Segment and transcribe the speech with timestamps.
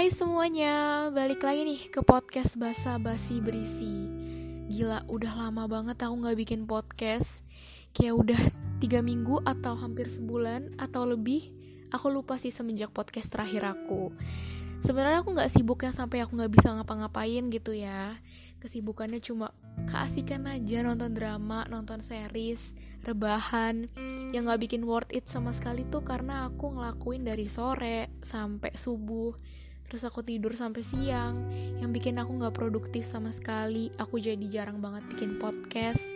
[0.00, 4.08] Hai semuanya, balik lagi nih ke podcast Basa Basi Berisi.
[4.72, 7.44] Gila, udah lama banget aku gak bikin podcast.
[7.92, 8.40] Kayak udah
[8.80, 11.52] tiga minggu atau hampir sebulan atau lebih
[11.92, 14.08] Aku lupa sih semenjak podcast terakhir aku.
[14.80, 18.16] Sebenarnya aku gak sibuk yang sampai aku gak bisa ngapa-ngapain gitu ya.
[18.64, 19.52] Kesibukannya cuma
[19.84, 22.72] keasikan aja nonton drama, nonton series,
[23.04, 23.92] rebahan.
[24.32, 29.60] Yang gak bikin worth it sama sekali tuh karena aku ngelakuin dari sore sampai subuh
[29.90, 31.34] terus aku tidur sampai siang.
[31.82, 36.14] Yang bikin aku nggak produktif sama sekali aku jadi jarang banget bikin podcast.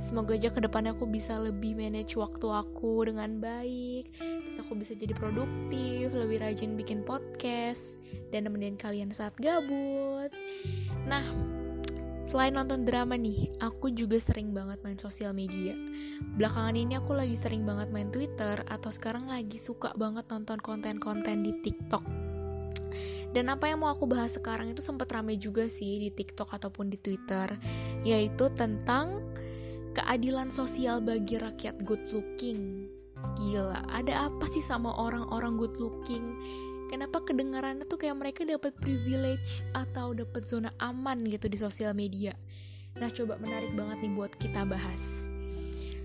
[0.00, 4.08] Semoga aja ke depannya aku bisa lebih manage waktu aku dengan baik.
[4.16, 8.00] Terus aku bisa jadi produktif lebih rajin bikin podcast
[8.32, 10.32] dan nemenin kalian saat gabut.
[11.04, 11.22] Nah
[12.22, 15.76] Selain nonton drama nih, aku juga sering banget main sosial media.
[16.40, 21.44] Belakangan ini aku lagi sering banget main Twitter atau sekarang lagi suka banget nonton konten-konten
[21.44, 22.31] di TikTok
[23.32, 26.92] dan apa yang mau aku bahas sekarang itu sempat rame juga sih di TikTok ataupun
[26.92, 27.48] di Twitter,
[28.04, 29.24] yaitu tentang
[29.96, 32.88] keadilan sosial bagi rakyat good looking.
[33.40, 36.36] Gila, ada apa sih sama orang-orang good looking?
[36.92, 42.36] Kenapa kedengarannya tuh kayak mereka dapat privilege atau dapat zona aman gitu di sosial media?
[43.00, 45.32] Nah, coba menarik banget nih buat kita bahas.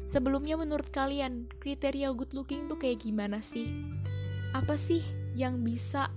[0.08, 3.68] Sebelumnya menurut kalian, kriteria good looking tuh kayak gimana sih?
[4.56, 5.04] Apa sih
[5.36, 6.08] yang bisa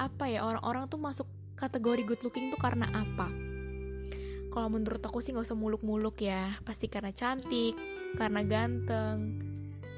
[0.00, 1.28] apa ya orang-orang tuh masuk
[1.60, 3.28] kategori good looking tuh karena apa?
[4.50, 7.76] Kalau menurut aku sih nggak usah muluk-muluk ya, pasti karena cantik,
[8.16, 9.38] karena ganteng,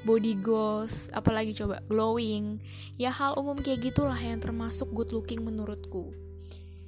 [0.03, 2.59] body goals, apalagi coba glowing.
[2.99, 6.13] Ya hal umum kayak gitulah yang termasuk good looking menurutku.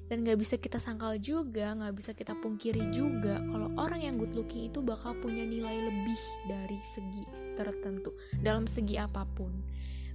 [0.06, 4.38] Dan gak bisa kita sangkal juga, gak bisa kita pungkiri juga kalau orang yang good
[4.38, 7.26] looking itu bakal punya nilai lebih dari segi
[7.58, 9.50] tertentu, dalam segi apa pun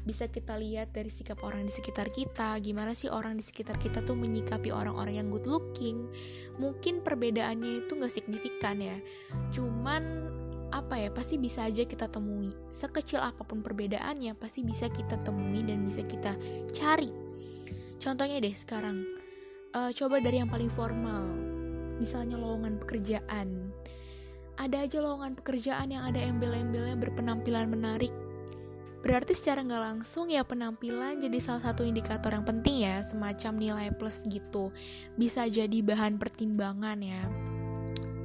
[0.01, 4.01] bisa kita lihat dari sikap orang di sekitar kita gimana sih orang di sekitar kita
[4.01, 6.09] tuh menyikapi orang-orang yang good looking.
[6.57, 8.97] Mungkin perbedaannya itu gak signifikan ya.
[9.53, 10.03] Cuman
[10.71, 12.55] apa ya pasti bisa aja kita temui.
[12.73, 16.33] Sekecil apa pun perbedaannya pasti bisa kita temui dan bisa kita
[16.73, 17.13] cari.
[18.01, 19.05] Contohnya deh sekarang
[19.77, 21.29] uh, coba dari yang paling formal.
[22.01, 23.69] Misalnya lowongan pekerjaan.
[24.57, 28.13] Ada aja lowongan pekerjaan yang ada embel-embelnya berpenampilan menarik
[29.01, 33.89] Berarti secara nggak langsung ya penampilan jadi salah satu indikator yang penting ya, semacam nilai
[33.97, 34.69] plus gitu.
[35.17, 37.25] Bisa jadi bahan pertimbangan ya.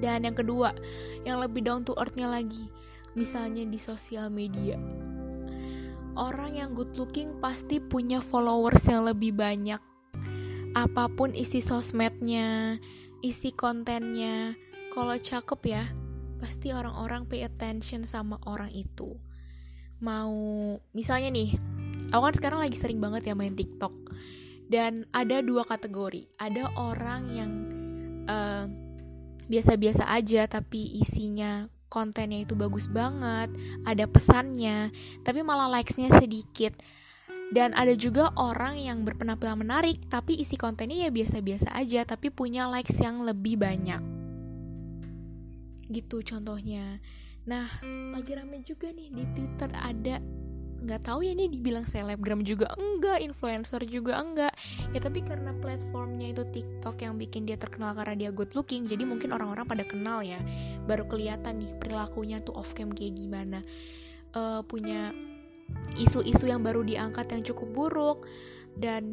[0.03, 0.75] Dan yang kedua,
[1.23, 2.67] yang lebih down to earth-nya lagi,
[3.15, 4.75] misalnya di sosial media.
[6.19, 9.79] Orang yang good looking pasti punya followers yang lebih banyak.
[10.75, 12.83] Apa pun isi sosmednya,
[13.23, 14.59] isi kontennya,
[14.91, 15.83] kalau cakep ya,
[16.35, 19.15] pasti orang-orang pay attention sama orang itu
[20.03, 20.35] mau
[20.91, 21.55] misalnya nih
[22.11, 23.93] aku kan sekarang lagi sering banget ya main TikTok.
[24.65, 26.25] Dan ada dua kategori.
[26.41, 27.51] Ada orang yang
[28.25, 28.81] biasa
[29.45, 33.53] biasa-biasa aja tapi isinya kontennya itu bagus banget
[33.85, 34.89] ada pesannya
[35.21, 36.73] tapi malah likesnya sedikit.
[37.53, 42.65] Dan ada juga orang yang berpenampilan menarik tapi isi kontennya ya biasa-biasa aja tapi punya
[42.65, 44.01] likes yang lebih banyak.
[45.85, 46.97] Gitu contohnya
[47.45, 47.69] Nah,
[48.13, 50.17] lagi rame juga nih di Twitter ada
[50.75, 54.53] nggak tahu ya ini dibilang selebgram juga enggak, influencer juga enggak.
[54.93, 59.01] Ya tapi karena platformnya itu TikTok yang bikin dia terkenal karena dia good looking, jadi
[59.07, 60.37] mungkin orang-orang pada kenal ya.
[60.85, 63.65] Baru kelihatan nih perilakunya tuh off cam kayak gimana.
[64.35, 65.15] Uh, punya
[65.95, 68.19] isu-isu yang baru diangkat yang cukup buruk
[68.75, 69.03] dan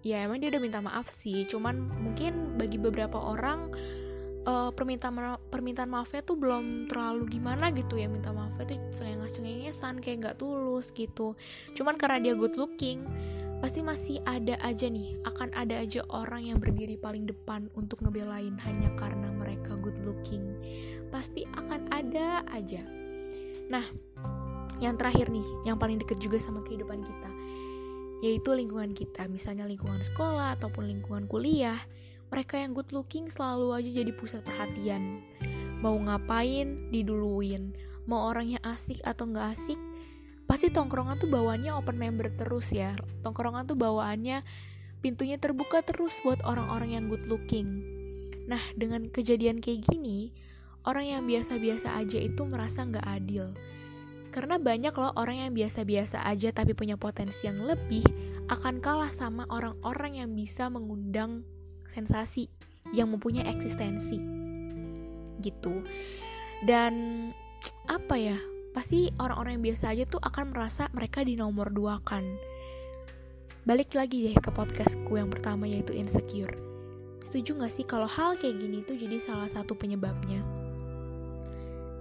[0.00, 3.70] ya emang dia udah minta maaf sih cuman mungkin bagi beberapa orang
[4.46, 9.38] uh, permintaan ma permintaan maafnya tuh belum terlalu gimana gitu ya minta maafnya tuh cengenges
[9.38, 11.34] cengengesan kayak nggak tulus gitu.
[11.74, 13.06] Cuman karena dia good looking
[13.62, 18.58] pasti masih ada aja nih akan ada aja orang yang berdiri paling depan untuk ngebelain
[18.66, 20.42] hanya karena mereka good looking.
[21.14, 22.82] Pasti akan ada aja.
[23.70, 23.86] Nah
[24.82, 27.30] yang terakhir nih yang paling deket juga sama kehidupan kita
[28.22, 29.26] yaitu lingkungan kita.
[29.26, 31.78] Misalnya lingkungan sekolah ataupun lingkungan kuliah
[32.32, 35.20] mereka yang good looking selalu aja jadi pusat perhatian.
[35.84, 37.76] Mau ngapain, diduluin.
[38.08, 39.76] Mau orangnya asik atau nggak asik,
[40.48, 42.96] pasti tongkrongan tuh bawaannya open member terus ya.
[43.20, 44.40] Tongkrongan tuh bawaannya
[45.04, 47.84] pintunya terbuka terus buat orang-orang yang good looking.
[48.48, 50.32] Nah, dengan kejadian kayak gini,
[50.88, 53.54] orang yang biasa-biasa aja itu merasa nggak adil.
[54.32, 58.02] Karena banyak loh orang yang biasa-biasa aja tapi punya potensi yang lebih
[58.48, 61.44] akan kalah sama orang-orang yang bisa mengundang
[61.92, 62.48] sensasi
[62.96, 64.18] yang mempunyai eksistensi
[65.44, 65.84] gitu
[66.64, 66.92] dan
[67.86, 68.38] apa ya
[68.72, 72.24] pasti orang-orang yang biasa aja tuh akan merasa mereka di nomor dua kan
[73.62, 76.50] balik lagi deh ke podcastku yang pertama yaitu insecure.
[77.22, 80.42] Setuju gak sih kalau hal kayak gini tuh jadi salah satu penyebabnya?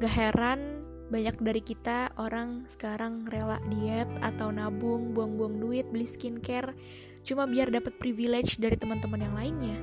[0.01, 0.81] Gak heran
[1.13, 6.73] banyak dari kita orang sekarang rela diet atau nabung, buang-buang duit, beli skincare
[7.21, 9.77] cuma biar dapat privilege dari teman-teman yang lainnya.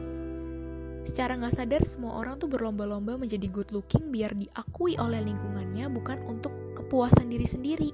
[1.09, 6.21] Secara nggak sadar semua orang tuh berlomba-lomba menjadi good looking biar diakui oleh lingkungannya bukan
[6.29, 7.91] untuk kepuasan diri sendiri.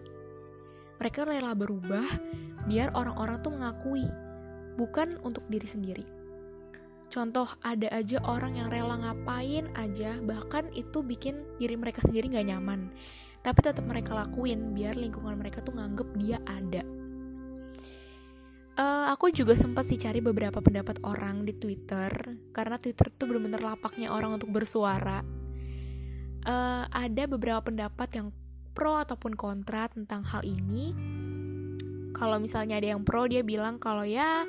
[0.99, 2.06] Mereka rela berubah
[2.67, 4.06] biar orang-orang tuh mengakui,
[4.75, 6.06] bukan untuk diri sendiri.
[7.12, 12.50] Contoh, ada aja orang yang rela ngapain aja, bahkan itu bikin diri mereka sendiri gak
[12.50, 12.90] nyaman.
[13.44, 16.82] Tapi tetap mereka lakuin biar lingkungan mereka tuh nganggep dia ada.
[18.75, 22.11] Uh, aku juga sempat sih cari beberapa pendapat orang di Twitter
[22.50, 25.23] karena Twitter tuh bener-bener lapaknya orang untuk bersuara.
[26.43, 28.35] Uh, ada beberapa pendapat yang
[28.75, 30.91] pro ataupun kontra tentang hal ini.
[32.19, 34.43] Kalau misalnya ada yang pro dia bilang kalau ya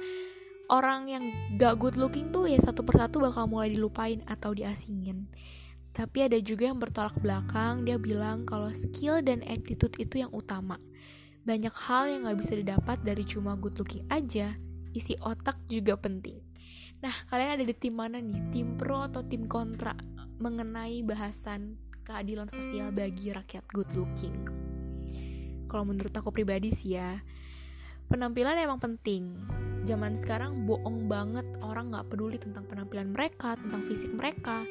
[0.73, 1.23] orang yang
[1.61, 5.29] gak good looking tuh ya satu persatu bakal mulai dilupain atau diasingin.
[5.93, 10.81] Tapi ada juga yang bertolak belakang dia bilang kalau skill dan attitude itu yang utama
[11.45, 14.57] banyak hal yang gak bisa didapat dari cuma good looking aja
[14.97, 16.41] isi otak juga penting.
[17.05, 18.49] Nah kalian ada di tim mana nih?
[18.49, 19.93] Tim pro atau tim kontra
[20.41, 24.33] mengenai bahasan keadilan sosial bagi rakyat good looking?
[25.69, 27.21] Kalau menurut aku pribadi sih ya
[28.09, 29.37] penampilan emang penting.
[29.85, 34.65] Zaman sekarang bohong banget orang nggak peduli tentang penampilan mereka tentang fisik mereka.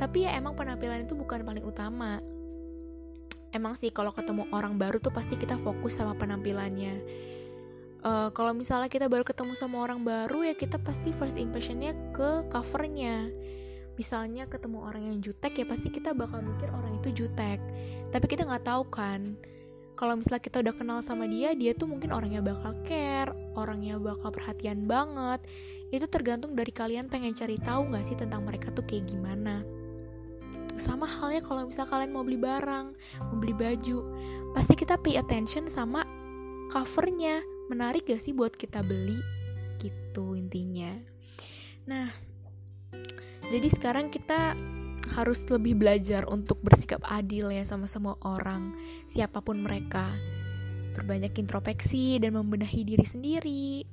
[0.00, 2.16] Tapi ya emang penampilan itu bukan paling utama
[3.52, 7.00] emang sih kalau ketemu orang baru tuh pasti kita fokus sama penampilannya.
[7.98, 12.46] Uh, kalau misalnya kita baru ketemu sama orang baru ya kita pasti first impressionnya ke
[12.52, 13.28] covernya.
[13.98, 17.58] Misalnya ketemu orang yang jutek ya pasti kita bakal mikir orang itu jutek.
[18.14, 19.34] Tapi kita nggak tahu kan
[19.98, 24.30] kalau misalnya kita udah kenal sama dia dia tuh mungkin orangnya bakal care orangnya bakal
[24.30, 25.42] perhatian banget.
[25.90, 29.66] Itu tergantung dari kalian pengen cari tahu nggak sih tentang mereka tuh kayak gimana.
[30.80, 32.86] Sama halnya kalau misalnya kalian mau beli barang
[33.28, 33.98] mau beli baju
[34.56, 36.02] pasti kita pay attention sama
[36.72, 39.20] covernya menarik gak sih buat kita beli
[39.82, 40.96] gitu intinya
[41.84, 42.08] nah
[43.48, 44.56] jadi sekarang kita
[45.16, 48.76] harus lebih belajar untuk bersikap adil ya sama semua orang,
[49.08, 50.04] siapa pun mereka.
[50.92, 53.86] Berbanyak introspeksi dan membenahi diri sendiri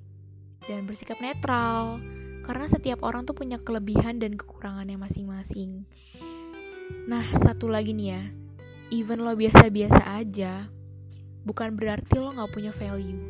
[0.66, 2.02] dan bersikap netral
[2.42, 5.86] karena setiap orang tuh punya kelebihan dan kekurangannya masing-masing.
[7.06, 8.24] Nah, satu lagi nih ya,
[8.90, 10.70] even lo biasa-biasa aja,
[11.46, 13.22] bukan berarti lo gak punya value,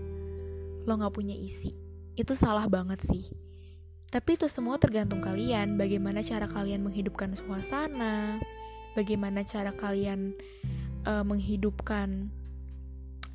[0.87, 1.75] lo gak punya isi.
[2.15, 3.27] Itu salah banget sih.
[4.11, 8.39] Tapi itu semua tergantung kalian, bagaimana cara kalian menghidupkan suasana,
[8.95, 10.31] bagaimana cara kalian
[11.03, 12.31] uh, menghidupkan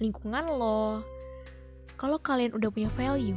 [0.01, 1.05] lingkungan lo.
[2.01, 3.37] Kalau kalian udah punya value,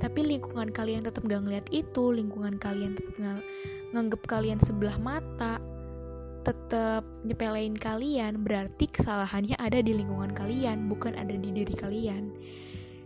[0.00, 3.44] tapi lingkungan kalian tetap gak ngeliat itu, lingkungan kalian tetap ng
[3.92, 5.60] nganggep kalian sebelah mata,
[6.42, 12.34] tetap nyepelein kalian, berarti kesalahannya ada di lingkungan kalian, bukan ada di diri kalian.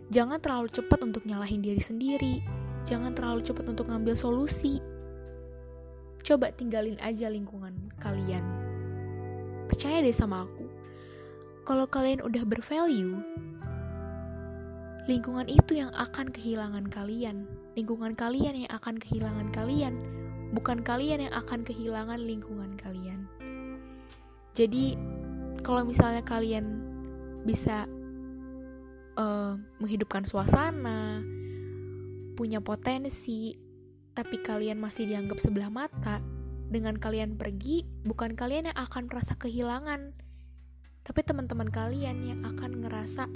[0.09, 2.41] Jangan terlalu cepat untuk nyalahin diri sendiri
[2.87, 4.79] Jangan terlalu cepat untuk ngambil solusi.
[6.23, 8.47] Coba tinggalin aja lingkungan kalian.
[9.67, 10.63] Percaya deh sama aku.
[11.67, 13.19] Kalau kalian udah bervalue,
[15.03, 17.43] lingkungan itu yang akan kehilangan kalian.
[17.75, 19.99] Lingkungan kalian yang akan kehilangan kalian,
[20.55, 23.27] bukan kalian yang akan kehilangan lingkungan kalian.
[24.57, 24.97] Jadi,
[25.61, 26.81] kalau misalnya kalian
[27.45, 27.85] bisa
[29.13, 31.21] uh, menghidupkan suasana,
[32.33, 33.53] punya potensi,
[34.17, 36.25] tapi kalian masih dianggap sebelah mata,
[36.73, 40.17] dengan kalian pergi, bukan kalian yang akan merasa kehilangan,
[41.05, 43.29] tapi teman-teman kalian yang akan ngerasa,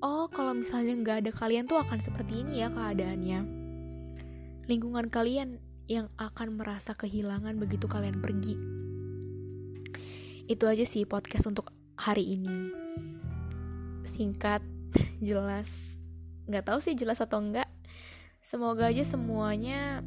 [0.00, 3.40] oh kalau misalnya nggak ada kalian tuh akan seperti ini ya keadaannya.
[4.64, 8.81] Lingkungan kalian yang akan merasa kehilangan begitu kalian pergi.
[10.52, 12.68] Itu aja sih podcast untuk hari ini.
[14.04, 14.60] Singkat,
[15.24, 15.96] jelas,
[16.44, 17.72] nggak tahu sih jelas atau enggak
[18.44, 20.04] semoga aja semuanya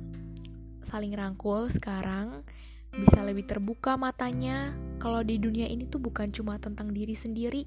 [0.85, 2.45] saling rangkul sekarang.
[2.93, 4.69] Bisa lebih terbuka matanya.
[5.01, 7.65] Kalau di dunia ini tuh bukan cuma tentang diri sendiri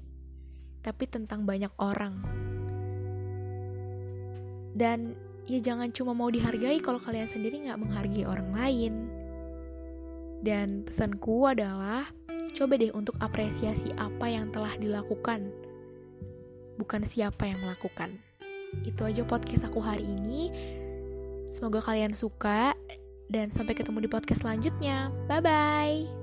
[0.79, 2.23] tapi tentang banyak orang.
[4.71, 5.19] Dan
[5.51, 8.93] ya jangan cuma mau dihargai kalau kalian sendiri nggak menghargai orang lain.
[10.39, 12.07] Dan pesanku adalah
[12.59, 15.47] coba deh untuk apresiasi apa yang telah dilakukan
[16.75, 18.19] bukan siapa yang melakukan
[18.85, 20.53] itu aja podcast aku hari ini.
[21.49, 22.77] Semoga kalian suka
[23.29, 25.09] dan sampai ketemu di podcast selanjutnya.
[25.25, 26.18] Bye bye.